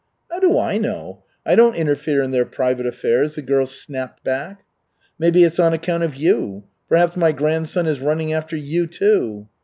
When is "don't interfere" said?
1.53-2.23